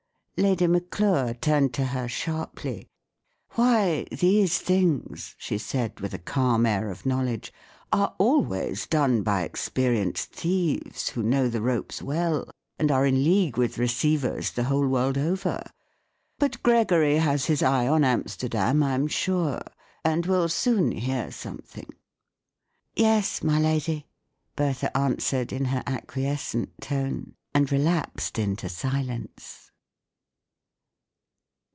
Lady 0.37 0.65
Maclure 0.65 1.35
turned 1.35 1.71
to 1.75 1.85
her 1.85 2.07
sharply. 2.07 2.87
"Why, 3.51 4.07
these 4.11 4.57
things," 4.57 5.35
she 5.37 5.59
said, 5.59 5.99
with 5.99 6.15
a 6.15 6.17
calm 6.17 6.65
air 6.65 6.89
of 6.89 7.05
knowledge, 7.05 7.53
"are 7.93 8.15
always 8.17 8.87
done 8.87 9.21
by 9.21 9.47
ex¬ 9.47 9.69
perienced 9.69 10.25
thieves, 10.29 11.09
who 11.09 11.21
know 11.21 11.47
the 11.47 11.61
ropes 11.61 12.01
well, 12.01 12.49
and 12.79 12.91
are 12.91 13.05
in 13.05 13.23
league 13.23 13.55
with 13.55 13.77
receivers 13.77 14.49
the 14.49 14.63
whole 14.63 14.87
world 14.87 15.15
over. 15.15 15.61
But 16.39 16.63
Gregory 16.63 17.17
has 17.17 17.45
his 17.45 17.61
eye 17.61 17.87
on 17.87 18.03
Amsterdam, 18.03 18.81
I'm 18.81 19.05
sure, 19.07 19.61
and 20.03 20.25
we'll 20.25 20.49
soon 20.49 20.91
hear 20.91 21.29
something."" 21.29 21.93
Yes, 22.95 23.43
my 23.43 23.59
lady," 23.59 24.07
Bertha 24.55 24.97
answered, 24.97 25.53
in 25.53 25.65
her 25.65 25.83
acquiescent 25.85 26.81
tone, 26.81 27.35
and 27.53 27.71
relapsed 27.71 28.39
into 28.39 28.69
silence. 28.69 29.67